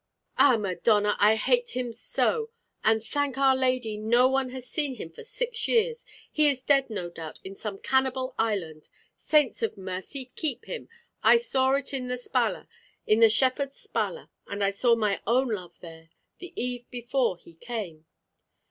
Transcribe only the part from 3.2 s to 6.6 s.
our Lady, no one has seen him for six years. He